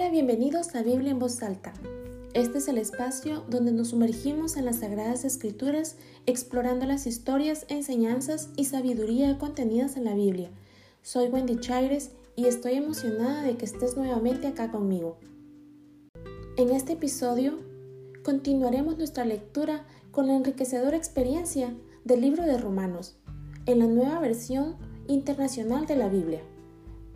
Hola, 0.00 0.08
bienvenidos 0.08 0.74
a 0.74 0.82
Biblia 0.82 1.10
en 1.10 1.18
voz 1.18 1.42
alta. 1.42 1.74
Este 2.32 2.56
es 2.56 2.68
el 2.68 2.78
espacio 2.78 3.44
donde 3.50 3.70
nos 3.70 3.88
sumergimos 3.88 4.56
en 4.56 4.64
las 4.64 4.78
Sagradas 4.78 5.26
Escrituras 5.26 5.96
explorando 6.24 6.86
las 6.86 7.06
historias, 7.06 7.66
enseñanzas 7.68 8.48
y 8.56 8.64
sabiduría 8.64 9.36
contenidas 9.36 9.98
en 9.98 10.04
la 10.04 10.14
Biblia. 10.14 10.48
Soy 11.02 11.28
Wendy 11.28 11.60
Chaires 11.60 12.12
y 12.34 12.46
estoy 12.46 12.76
emocionada 12.76 13.42
de 13.42 13.58
que 13.58 13.66
estés 13.66 13.94
nuevamente 13.94 14.46
acá 14.46 14.70
conmigo. 14.70 15.18
En 16.56 16.70
este 16.70 16.94
episodio 16.94 17.58
continuaremos 18.24 18.96
nuestra 18.96 19.26
lectura 19.26 19.84
con 20.12 20.28
la 20.28 20.34
enriquecedora 20.34 20.96
experiencia 20.96 21.74
del 22.06 22.22
libro 22.22 22.44
de 22.44 22.56
Romanos, 22.56 23.18
en 23.66 23.80
la 23.80 23.86
nueva 23.86 24.18
versión 24.18 24.76
internacional 25.08 25.84
de 25.84 25.96
la 25.96 26.08
Biblia. 26.08 26.40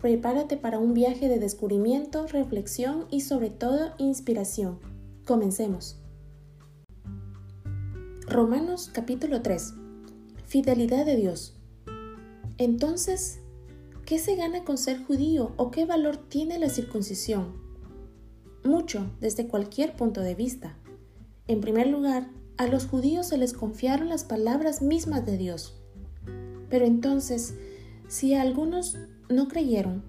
Prepárate 0.04 0.58
para 0.58 0.78
un 0.78 0.92
viaje 0.92 1.30
de 1.30 1.38
descubrimiento, 1.38 2.26
reflexión 2.26 3.06
y 3.10 3.22
sobre 3.22 3.48
todo 3.48 3.94
inspiración. 3.96 4.78
Comencemos. 5.24 5.98
Romanos 8.26 8.90
capítulo 8.92 9.40
3. 9.40 9.72
Fidelidad 10.44 11.06
de 11.06 11.16
Dios. 11.16 11.56
Entonces, 12.58 13.40
¿qué 14.04 14.18
se 14.18 14.36
gana 14.36 14.62
con 14.62 14.76
ser 14.76 15.02
judío 15.02 15.52
o 15.56 15.70
qué 15.70 15.86
valor 15.86 16.18
tiene 16.18 16.58
la 16.58 16.68
circuncisión? 16.68 17.54
Mucho 18.62 19.10
desde 19.22 19.48
cualquier 19.48 19.96
punto 19.96 20.20
de 20.20 20.34
vista. 20.34 20.76
En 21.46 21.62
primer 21.62 21.86
lugar, 21.86 22.28
a 22.58 22.66
los 22.66 22.84
judíos 22.84 23.28
se 23.28 23.38
les 23.38 23.54
confiaron 23.54 24.10
las 24.10 24.24
palabras 24.24 24.82
mismas 24.82 25.24
de 25.24 25.38
Dios. 25.38 25.80
Pero 26.68 26.84
entonces, 26.84 27.54
si 28.08 28.34
algunos 28.34 28.96
no 29.28 29.48
creyeron, 29.48 30.02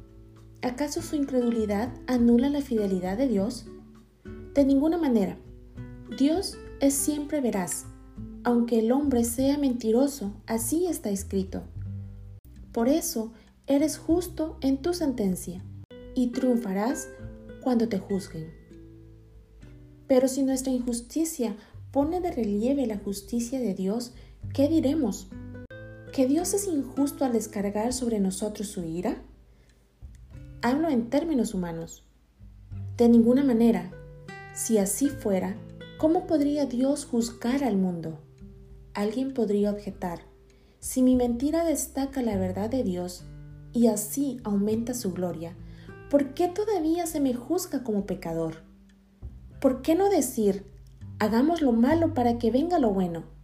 ¿acaso 0.62 1.02
su 1.02 1.16
incredulidad 1.16 1.94
anula 2.08 2.50
la 2.50 2.62
fidelidad 2.62 3.18
de 3.18 3.28
Dios? 3.28 3.66
De 4.54 4.66
ninguna 4.66 4.98
manera. 4.98 5.38
Dios 6.18 6.58
es 6.80 6.94
siempre 6.94 7.42
veraz. 7.42 7.86
Aunque 8.44 8.80
el 8.80 8.92
hombre 8.92 9.24
sea 9.24 9.58
mentiroso, 9.58 10.34
así 10.46 10.86
está 10.88 11.10
escrito. 11.10 11.64
Por 12.72 12.90
eso 12.90 13.32
eres 13.66 13.98
justo 13.98 14.58
en 14.62 14.82
tu 14.82 14.94
sentencia 14.94 15.64
y 16.14 16.28
triunfarás 16.28 17.10
cuando 17.64 17.88
te 17.90 17.98
juzguen. 17.98 18.52
Pero 20.08 20.28
si 20.28 20.44
nuestra 20.44 20.72
injusticia 20.72 21.56
pone 21.92 22.22
de 22.22 22.32
relieve 22.32 22.86
la 22.86 22.98
justicia 22.98 23.60
de 23.60 23.74
Dios, 23.74 24.14
¿qué 24.54 24.68
diremos? 24.68 25.28
Que 26.16 26.28
Dios 26.28 26.54
es 26.54 26.70
injusto 26.70 27.26
al 27.26 27.34
descargar 27.34 27.92
sobre 27.92 28.22
nosotros 28.22 28.70
su 28.70 28.86
ira? 28.86 29.22
Hablo 30.62 30.88
en 30.88 31.10
términos 31.10 31.54
humanos. 31.54 32.06
De 32.96 33.10
ninguna 33.10 33.44
manera. 33.44 33.92
Si 34.54 34.78
así 34.78 35.10
fuera, 35.10 35.58
¿cómo 35.98 36.26
podría 36.26 36.68
Dios 36.68 37.04
juzgar 37.04 37.66
al 37.66 37.76
mundo? 37.76 38.22
Alguien 38.94 39.34
podría 39.34 39.72
objetar, 39.72 40.22
si 40.80 41.02
mi 41.02 41.18
mentira 41.18 41.66
destaca 41.66 42.22
la 42.22 42.38
verdad 42.38 42.70
de 42.70 42.84
Dios 42.86 43.26
y 43.74 43.88
así 43.88 44.40
aumenta 44.46 44.94
su 44.94 45.12
gloria, 45.12 45.54
¿por 46.10 46.34
qué 46.34 46.48
todavía 46.48 47.08
se 47.08 47.20
me 47.20 47.34
juzga 47.34 47.84
como 47.84 48.06
pecador? 48.06 48.64
¿Por 49.60 49.82
qué 49.82 49.96
no 49.96 50.10
decir, 50.10 50.66
hagamos 51.20 51.62
lo 51.62 51.74
malo 51.74 52.14
para 52.14 52.38
que 52.38 52.52
venga 52.52 52.80
lo 52.80 52.92
bueno? 52.92 53.35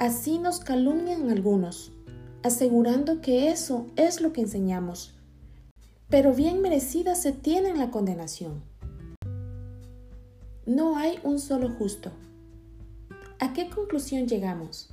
Así 0.00 0.38
nos 0.38 0.58
calumnian 0.58 1.30
algunos, 1.30 1.92
asegurando 2.42 3.20
que 3.20 3.50
eso 3.50 3.86
es 3.94 4.20
lo 4.20 4.32
que 4.32 4.40
enseñamos, 4.40 5.14
pero 6.08 6.34
bien 6.34 6.60
merecida 6.60 7.14
se 7.14 7.30
tiene 7.30 7.76
la 7.76 7.92
condenación. 7.92 8.62
No 10.66 10.96
hay 10.96 11.18
un 11.22 11.38
solo 11.38 11.70
justo. 11.78 12.10
¿A 13.38 13.52
qué 13.52 13.70
conclusión 13.70 14.26
llegamos? 14.26 14.90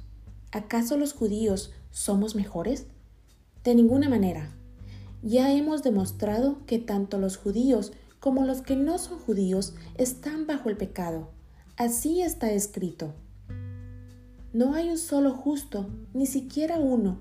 ¿Acaso 0.51 0.97
los 0.97 1.13
judíos 1.13 1.73
somos 1.89 2.35
mejores? 2.35 2.85
De 3.63 3.73
ninguna 3.73 4.07
manera. 4.07 4.55
Ya 5.23 5.51
hemos 5.51 5.81
demostrado 5.81 6.57
que 6.67 6.77
tanto 6.77 7.17
los 7.17 7.37
judíos 7.37 7.91
como 8.19 8.45
los 8.45 8.61
que 8.61 8.75
no 8.75 8.99
son 8.99 9.17
judíos 9.17 9.73
están 9.95 10.45
bajo 10.45 10.69
el 10.69 10.77
pecado. 10.77 11.29
Así 11.75 12.21
está 12.21 12.51
escrito. 12.51 13.15
No 14.53 14.73
hay 14.73 14.89
un 14.89 14.97
solo 14.97 15.31
justo, 15.31 15.87
ni 16.13 16.25
siquiera 16.25 16.77
uno. 16.77 17.19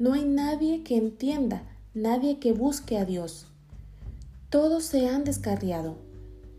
No 0.00 0.14
hay 0.14 0.24
nadie 0.24 0.82
que 0.82 0.96
entienda, 0.96 1.62
nadie 1.94 2.40
que 2.40 2.52
busque 2.52 2.98
a 2.98 3.04
Dios. 3.04 3.46
Todos 4.50 4.84
se 4.84 5.08
han 5.08 5.22
descarriado, 5.22 5.96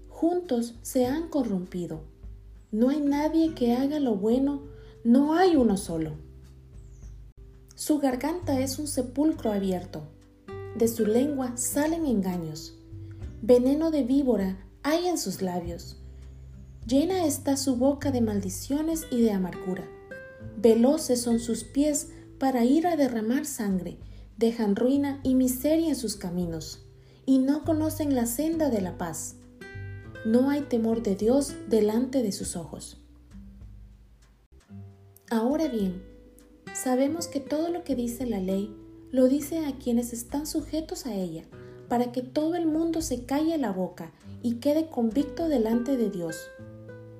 juntos 0.07 0.75
se 0.81 1.07
han 1.07 1.27
corrompido. 1.27 2.01
No 2.71 2.89
hay 2.89 3.01
nadie 3.01 3.53
que 3.53 3.75
haga 3.75 3.99
lo 3.99 4.15
bueno, 4.15 4.61
no 5.03 5.33
hay 5.33 5.57
uno 5.57 5.75
solo. 5.75 6.11
Su 7.75 7.99
garganta 7.99 8.59
es 8.61 8.79
un 8.79 8.87
sepulcro 8.87 9.51
abierto, 9.51 10.03
de 10.77 10.87
su 10.87 11.05
lengua 11.05 11.57
salen 11.57 12.05
engaños. 12.05 12.77
Veneno 13.41 13.91
de 13.91 14.03
víbora 14.03 14.57
hay 14.83 15.07
en 15.07 15.17
sus 15.17 15.41
labios. 15.41 15.97
Llena 16.87 17.25
está 17.25 17.57
su 17.57 17.75
boca 17.75 18.11
de 18.11 18.21
maldiciones 18.21 19.05
y 19.11 19.21
de 19.21 19.31
amargura. 19.31 19.83
Veloces 20.57 21.21
son 21.21 21.39
sus 21.39 21.63
pies 21.63 22.09
para 22.39 22.65
ir 22.65 22.87
a 22.87 22.95
derramar 22.95 23.45
sangre, 23.45 23.97
dejan 24.37 24.75
ruina 24.75 25.19
y 25.23 25.35
miseria 25.35 25.89
en 25.89 25.95
sus 25.95 26.15
caminos, 26.15 26.85
y 27.25 27.39
no 27.39 27.63
conocen 27.63 28.15
la 28.15 28.25
senda 28.25 28.69
de 28.69 28.81
la 28.81 28.97
paz. 28.97 29.35
No 30.25 30.49
hay 30.49 30.61
temor 30.61 31.03
de 31.03 31.15
Dios 31.15 31.53
delante 31.69 32.21
de 32.21 32.31
sus 32.31 32.55
ojos. 32.55 33.01
Ahora 35.29 35.67
bien, 35.67 36.03
sabemos 36.73 37.27
que 37.27 37.39
todo 37.39 37.69
lo 37.69 37.83
que 37.83 37.95
dice 37.95 38.25
la 38.25 38.39
ley 38.39 38.75
lo 39.11 39.27
dice 39.27 39.65
a 39.65 39.77
quienes 39.77 40.13
están 40.13 40.45
sujetos 40.45 41.05
a 41.05 41.13
ella, 41.13 41.43
para 41.87 42.11
que 42.11 42.21
todo 42.21 42.55
el 42.55 42.65
mundo 42.65 43.01
se 43.01 43.25
calle 43.25 43.57
la 43.57 43.71
boca 43.71 44.11
y 44.41 44.55
quede 44.55 44.89
convicto 44.89 45.47
delante 45.47 45.97
de 45.97 46.09
Dios. 46.09 46.37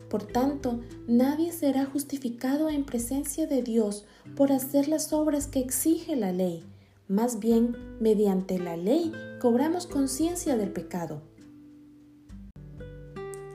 Por 0.10 0.24
tanto, 0.24 0.80
nadie 1.08 1.52
será 1.52 1.86
justificado 1.86 2.70
en 2.70 2.86
presencia 2.86 3.46
de 3.46 3.62
Dios 3.62 4.06
por 4.36 4.52
hacer 4.52 4.88
las 4.88 5.12
obras 5.12 5.48
que 5.48 5.60
exige 5.60 6.16
la 6.16 6.32
ley. 6.32 6.64
Más 7.10 7.40
bien, 7.40 7.76
mediante 8.00 8.58
la 8.58 8.78
ley 8.78 9.12
cobramos 9.42 9.86
conciencia 9.86 10.56
del 10.56 10.72
pecado. 10.72 11.22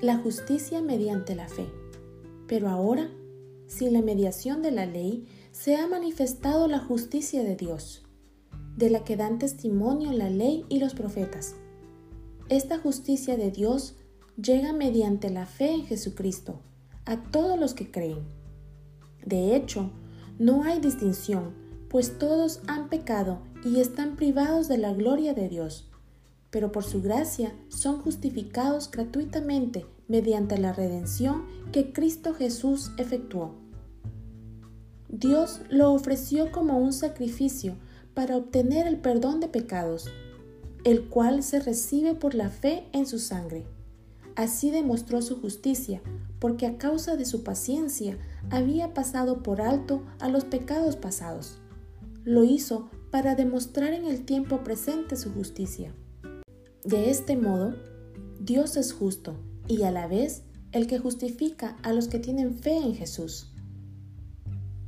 La 0.00 0.18
justicia 0.18 0.82
mediante 0.82 1.34
la 1.34 1.48
fe. 1.48 1.66
Pero 2.46 2.68
ahora, 2.68 3.10
sin 3.66 3.94
la 3.94 4.02
mediación 4.02 4.60
de 4.60 4.72
la 4.72 4.84
ley, 4.84 5.26
se 5.52 5.76
ha 5.76 5.86
manifestado 5.86 6.66
la 6.68 6.80
justicia 6.80 7.42
de 7.42 7.56
Dios, 7.56 8.02
de 8.76 8.90
la 8.90 9.04
que 9.04 9.16
dan 9.16 9.38
testimonio 9.38 10.12
la 10.12 10.28
ley 10.28 10.64
y 10.68 10.78
los 10.78 10.94
profetas. 10.94 11.54
Esta 12.48 12.78
justicia 12.78 13.36
de 13.36 13.50
Dios 13.50 13.96
llega 14.36 14.72
mediante 14.72 15.30
la 15.30 15.46
fe 15.46 15.72
en 15.72 15.86
Jesucristo 15.86 16.60
a 17.04 17.16
todos 17.16 17.58
los 17.58 17.74
que 17.74 17.90
creen. 17.90 18.20
De 19.24 19.54
hecho, 19.54 19.90
no 20.38 20.64
hay 20.64 20.80
distinción, 20.80 21.54
pues 21.88 22.18
todos 22.18 22.60
han 22.66 22.88
pecado 22.88 23.40
y 23.64 23.80
están 23.80 24.16
privados 24.16 24.68
de 24.68 24.78
la 24.78 24.92
gloria 24.92 25.34
de 25.34 25.48
Dios, 25.48 25.88
pero 26.50 26.72
por 26.72 26.84
su 26.84 27.02
gracia 27.02 27.54
son 27.68 28.00
justificados 28.00 28.90
gratuitamente 28.90 29.86
mediante 30.08 30.58
la 30.58 30.72
redención 30.72 31.44
que 31.70 31.92
Cristo 31.92 32.34
Jesús 32.34 32.90
efectuó. 32.96 33.54
Dios 35.08 35.60
lo 35.68 35.92
ofreció 35.92 36.50
como 36.50 36.78
un 36.78 36.92
sacrificio 36.92 37.76
para 38.14 38.36
obtener 38.36 38.86
el 38.86 38.96
perdón 38.96 39.40
de 39.40 39.48
pecados, 39.48 40.08
el 40.84 41.08
cual 41.08 41.42
se 41.42 41.60
recibe 41.60 42.14
por 42.14 42.34
la 42.34 42.48
fe 42.48 42.86
en 42.92 43.06
su 43.06 43.18
sangre. 43.18 43.64
Así 44.36 44.70
demostró 44.70 45.22
su 45.22 45.40
justicia, 45.40 46.02
porque 46.38 46.66
a 46.66 46.78
causa 46.78 47.16
de 47.16 47.24
su 47.24 47.44
paciencia 47.44 48.18
había 48.50 48.94
pasado 48.94 49.42
por 49.42 49.60
alto 49.60 50.02
a 50.20 50.28
los 50.28 50.44
pecados 50.44 50.96
pasados. 50.96 51.58
Lo 52.24 52.44
hizo 52.44 52.90
para 53.10 53.34
demostrar 53.34 53.92
en 53.92 54.06
el 54.06 54.24
tiempo 54.24 54.64
presente 54.64 55.16
su 55.16 55.32
justicia. 55.32 55.94
De 56.84 57.10
este 57.10 57.36
modo, 57.36 57.74
Dios 58.40 58.76
es 58.76 58.92
justo 58.92 59.36
y 59.68 59.82
a 59.82 59.90
la 59.90 60.08
vez 60.08 60.42
el 60.72 60.86
que 60.86 60.98
justifica 60.98 61.76
a 61.82 61.92
los 61.92 62.08
que 62.08 62.18
tienen 62.18 62.58
fe 62.58 62.76
en 62.76 62.94
Jesús. 62.94 63.52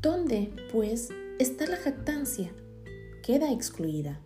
¿Dónde, 0.00 0.52
pues, 0.73 1.11
está 1.38 1.67
la 1.67 1.76
jactancia? 1.76 2.52
Queda 3.23 3.52
excluida. 3.52 4.20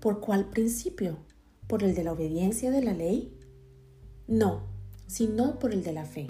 ¿Por 0.00 0.20
cuál 0.20 0.48
principio? 0.50 1.18
¿Por 1.68 1.82
el 1.82 1.94
de 1.94 2.04
la 2.04 2.12
obediencia 2.12 2.70
de 2.70 2.82
la 2.82 2.92
ley? 2.92 3.35
No, 4.28 4.62
sino 5.06 5.58
por 5.58 5.72
el 5.72 5.82
de 5.82 5.92
la 5.92 6.04
fe. 6.04 6.26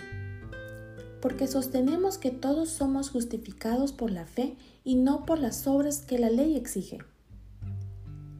Porque 1.20 1.46
sostenemos 1.46 2.18
que 2.18 2.30
todos 2.30 2.68
somos 2.68 3.10
justificados 3.10 3.92
por 3.92 4.10
la 4.10 4.26
fe 4.26 4.56
y 4.84 4.96
no 4.96 5.24
por 5.24 5.38
las 5.38 5.66
obras 5.66 6.00
que 6.00 6.18
la 6.18 6.30
ley 6.30 6.56
exige. 6.56 6.98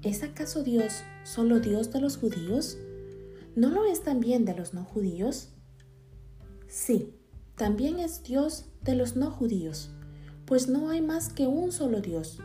¿Es 0.02 0.22
acaso 0.22 0.62
Dios 0.62 1.02
solo 1.24 1.58
Dios 1.60 1.92
de 1.92 2.00
los 2.00 2.16
judíos? 2.16 2.78
¿no 3.56 3.70
lo 3.70 3.86
es 3.86 4.02
también 4.02 4.44
de 4.44 4.54
los 4.54 4.74
no 4.74 4.84
judíos? 4.84 5.48
Sí, 6.68 7.14
también 7.56 7.98
es 7.98 8.22
Dios 8.22 8.66
de 8.82 8.94
los 8.94 9.16
no 9.16 9.30
judíos, 9.30 9.90
pues 10.44 10.68
no 10.68 10.90
hay 10.90 11.00
más 11.00 11.30
que 11.32 11.46
un 11.46 11.72
solo 11.72 12.02
Dios. 12.02 12.38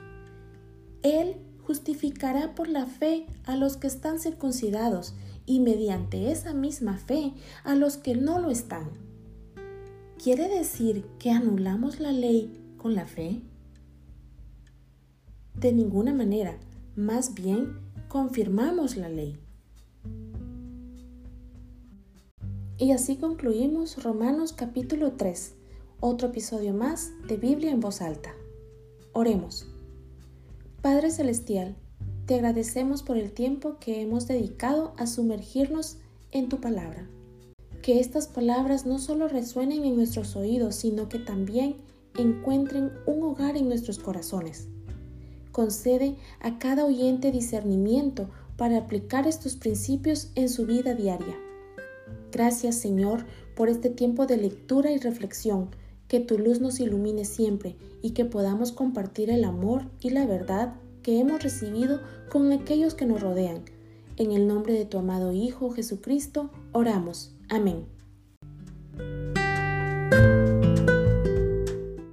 Él 1.03 1.35
justificará 1.67 2.55
por 2.55 2.69
la 2.69 2.85
fe 2.85 3.27
a 3.43 3.57
los 3.57 3.75
que 3.75 3.87
están 3.87 4.19
circuncidados 4.19 5.13
y 5.45 5.59
mediante 5.59 6.31
esa 6.31 6.53
misma 6.53 6.97
fe 6.97 7.33
a 7.63 7.75
los 7.75 7.97
que 7.97 8.15
no 8.15 8.39
lo 8.39 8.49
están. 8.49 8.89
¿Quiere 10.21 10.47
decir 10.47 11.05
que 11.17 11.31
anulamos 11.31 11.99
la 11.99 12.11
ley 12.11 12.61
con 12.77 12.93
la 12.93 13.05
fe? 13.05 13.41
De 15.55 15.73
ninguna 15.73 16.13
manera, 16.13 16.57
más 16.95 17.33
bien 17.33 17.79
confirmamos 18.07 18.97
la 18.97 19.09
ley. 19.09 19.39
Y 22.77 22.91
así 22.91 23.17
concluimos 23.17 24.03
Romanos 24.03 24.53
capítulo 24.53 25.11
3, 25.13 25.53
otro 25.99 26.29
episodio 26.29 26.73
más 26.73 27.11
de 27.27 27.37
Biblia 27.37 27.71
en 27.71 27.79
voz 27.79 28.01
alta. 28.01 28.33
Oremos. 29.13 29.67
Padre 30.81 31.11
Celestial, 31.11 31.75
te 32.31 32.35
agradecemos 32.35 33.03
por 33.03 33.17
el 33.17 33.33
tiempo 33.33 33.75
que 33.81 34.01
hemos 34.01 34.25
dedicado 34.25 34.93
a 34.95 35.05
sumergirnos 35.05 35.97
en 36.31 36.47
tu 36.47 36.61
palabra. 36.61 37.05
Que 37.81 37.99
estas 37.99 38.27
palabras 38.27 38.85
no 38.85 38.99
solo 38.99 39.27
resuenen 39.27 39.83
en 39.83 39.97
nuestros 39.97 40.37
oídos, 40.37 40.75
sino 40.75 41.09
que 41.09 41.19
también 41.19 41.75
encuentren 42.17 42.93
un 43.05 43.21
hogar 43.23 43.57
en 43.57 43.67
nuestros 43.67 43.99
corazones. 43.99 44.69
Concede 45.51 46.15
a 46.39 46.57
cada 46.57 46.85
oyente 46.85 47.33
discernimiento 47.33 48.29
para 48.55 48.77
aplicar 48.77 49.27
estos 49.27 49.57
principios 49.57 50.31
en 50.35 50.47
su 50.47 50.65
vida 50.65 50.93
diaria. 50.93 51.37
Gracias 52.31 52.77
Señor 52.77 53.25
por 53.57 53.67
este 53.67 53.89
tiempo 53.89 54.25
de 54.25 54.37
lectura 54.37 54.89
y 54.93 54.99
reflexión. 54.99 55.71
Que 56.07 56.21
tu 56.21 56.39
luz 56.39 56.61
nos 56.61 56.79
ilumine 56.79 57.25
siempre 57.25 57.75
y 58.01 58.11
que 58.11 58.23
podamos 58.23 58.71
compartir 58.71 59.29
el 59.29 59.43
amor 59.43 59.89
y 59.99 60.11
la 60.11 60.25
verdad 60.25 60.75
que 61.01 61.19
hemos 61.19 61.43
recibido 61.43 62.01
con 62.29 62.51
aquellos 62.51 62.93
que 62.93 63.05
nos 63.05 63.21
rodean. 63.21 63.63
En 64.17 64.31
el 64.31 64.47
nombre 64.47 64.73
de 64.73 64.85
tu 64.85 64.97
amado 64.97 65.31
Hijo 65.31 65.71
Jesucristo, 65.71 66.51
oramos. 66.71 67.35
Amén. 67.49 67.85